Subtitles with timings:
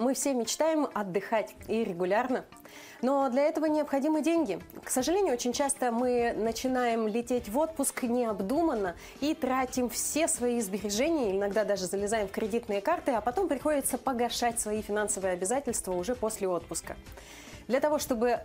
[0.00, 2.46] Мы все мечтаем отдыхать и регулярно.
[3.02, 4.58] Но для этого необходимы деньги.
[4.82, 11.36] К сожалению, очень часто мы начинаем лететь в отпуск необдуманно и тратим все свои сбережения,
[11.36, 16.48] иногда даже залезаем в кредитные карты, а потом приходится погашать свои финансовые обязательства уже после
[16.48, 16.96] отпуска.
[17.68, 18.40] Для того, чтобы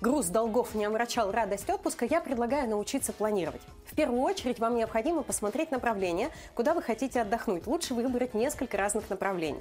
[0.00, 3.62] груз долгов не омрачал радость отпуска, я предлагаю научиться планировать.
[3.84, 7.66] В первую очередь вам необходимо посмотреть направление, куда вы хотите отдохнуть.
[7.66, 9.60] Лучше выбрать несколько разных направлений.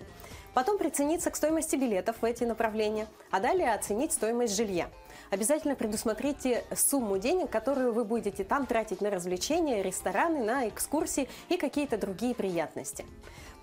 [0.53, 4.89] Потом прицениться к стоимости билетов в эти направления, а далее оценить стоимость жилья.
[5.29, 11.57] Обязательно предусмотрите сумму денег, которую вы будете там тратить на развлечения, рестораны, на экскурсии и
[11.57, 13.05] какие-то другие приятности.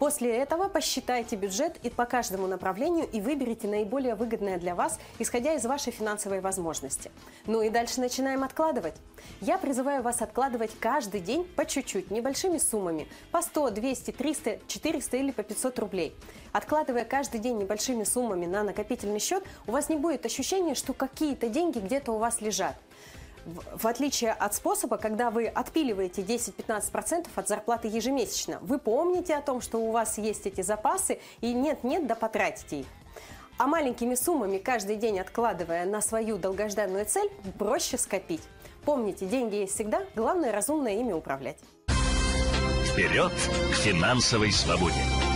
[0.02, 5.54] После этого посчитайте бюджет и по каждому направлению и выберите наиболее выгодное для вас, исходя
[5.54, 7.13] из вашей финансовой возможности.
[7.46, 8.96] Ну и дальше начинаем откладывать.
[9.40, 15.16] Я призываю вас откладывать каждый день по чуть-чуть, небольшими суммами, по 100, 200, 300, 400
[15.18, 16.16] или по 500 рублей.
[16.51, 21.49] Откладывая каждый день небольшими суммами на накопительный счет, у вас не будет ощущения, что какие-то
[21.49, 22.74] деньги где-то у вас лежат
[23.45, 29.60] в отличие от способа, когда вы отпиливаете 10-15% от зарплаты ежемесячно, вы помните о том,
[29.60, 32.87] что у вас есть эти запасы, и нет-нет, да потратите их.
[33.59, 38.43] А маленькими суммами каждый день откладывая на свою долгожданную цель, проще скопить.
[38.84, 41.59] Помните, деньги есть всегда, главное разумно ими управлять.
[42.87, 43.32] Вперед
[43.71, 45.32] к финансовой свободе!